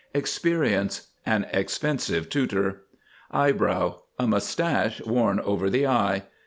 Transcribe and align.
EXPERIENCE. 0.15 1.09
An 1.27 1.45
expensive 1.53 2.27
tutor. 2.27 2.85
EYEBROW. 3.31 4.01
A 4.17 4.25
mustache 4.25 4.99
worn 5.05 5.39
over 5.39 5.69
the 5.69 5.85
eye. 5.85 6.23